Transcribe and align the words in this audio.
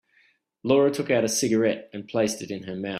Laura 0.63 0.89
took 0.89 1.11
out 1.11 1.23
a 1.23 1.29
cigarette 1.29 1.87
and 1.93 2.07
placed 2.07 2.41
it 2.41 2.49
in 2.49 2.63
her 2.63 2.75
mouth. 2.75 2.89